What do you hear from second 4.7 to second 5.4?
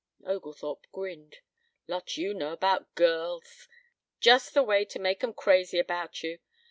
to make 'em